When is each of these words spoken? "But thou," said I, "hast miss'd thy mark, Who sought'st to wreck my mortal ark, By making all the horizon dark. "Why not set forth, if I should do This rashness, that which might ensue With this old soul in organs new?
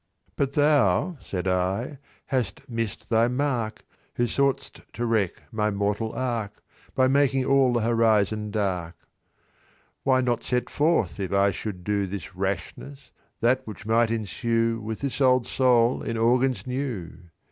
"But 0.35 0.53
thou," 0.53 1.17
said 1.21 1.47
I, 1.47 1.99
"hast 2.25 2.67
miss'd 2.67 3.11
thy 3.11 3.27
mark, 3.27 3.85
Who 4.15 4.25
sought'st 4.25 4.81
to 4.93 5.05
wreck 5.05 5.43
my 5.51 5.69
mortal 5.69 6.11
ark, 6.13 6.63
By 6.95 7.07
making 7.07 7.45
all 7.45 7.71
the 7.73 7.81
horizon 7.81 8.49
dark. 8.49 8.95
"Why 10.01 10.19
not 10.21 10.41
set 10.41 10.71
forth, 10.71 11.19
if 11.19 11.31
I 11.31 11.51
should 11.51 11.83
do 11.83 12.07
This 12.07 12.35
rashness, 12.35 13.11
that 13.41 13.61
which 13.67 13.85
might 13.85 14.09
ensue 14.09 14.81
With 14.81 15.01
this 15.01 15.21
old 15.21 15.45
soul 15.45 16.01
in 16.01 16.17
organs 16.17 16.65
new? 16.65 17.29